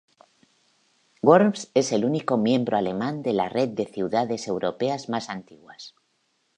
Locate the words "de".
3.21-3.33, 3.69-3.85